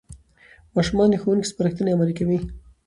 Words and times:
ماشومان 0.75 1.07
د 1.11 1.15
ښوونکو 1.21 1.49
سپارښتنې 1.51 1.91
عملي 1.95 2.13
کوي 2.19 2.39